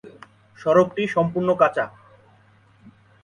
সড়কটি 0.57 1.03
সম্পূর্ণ 1.07 1.49
কাঁচা। 1.55 1.85